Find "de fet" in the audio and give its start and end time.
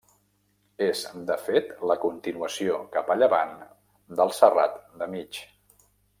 1.27-1.67